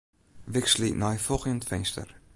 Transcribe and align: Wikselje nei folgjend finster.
Wikselje 0.53 0.95
nei 1.01 1.17
folgjend 1.25 1.63
finster. 1.69 2.09